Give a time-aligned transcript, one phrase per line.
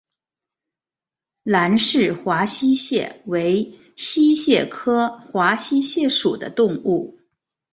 [1.43, 7.19] 兰氏华溪蟹为溪蟹科华溪蟹属的动物。